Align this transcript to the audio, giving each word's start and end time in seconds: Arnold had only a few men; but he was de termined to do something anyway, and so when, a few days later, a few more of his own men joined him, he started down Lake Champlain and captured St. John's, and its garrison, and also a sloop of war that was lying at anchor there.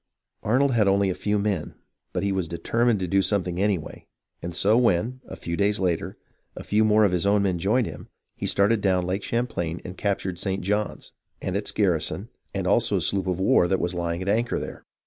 Arnold 0.41 0.71
had 0.71 0.87
only 0.87 1.11
a 1.11 1.13
few 1.13 1.37
men; 1.37 1.75
but 2.11 2.23
he 2.23 2.31
was 2.31 2.47
de 2.47 2.57
termined 2.57 2.97
to 2.97 3.07
do 3.07 3.21
something 3.21 3.61
anyway, 3.61 4.07
and 4.41 4.55
so 4.55 4.75
when, 4.75 5.21
a 5.27 5.35
few 5.35 5.55
days 5.55 5.79
later, 5.79 6.17
a 6.55 6.63
few 6.63 6.83
more 6.83 7.03
of 7.05 7.11
his 7.11 7.27
own 7.27 7.43
men 7.43 7.59
joined 7.59 7.85
him, 7.85 8.07
he 8.35 8.47
started 8.47 8.81
down 8.81 9.05
Lake 9.05 9.21
Champlain 9.21 9.79
and 9.85 9.95
captured 9.99 10.39
St. 10.39 10.63
John's, 10.63 11.13
and 11.39 11.55
its 11.55 11.71
garrison, 11.71 12.29
and 12.51 12.65
also 12.65 12.97
a 12.97 13.01
sloop 13.01 13.27
of 13.27 13.39
war 13.39 13.67
that 13.67 13.79
was 13.79 13.93
lying 13.93 14.23
at 14.23 14.27
anchor 14.27 14.57
there. 14.59 14.85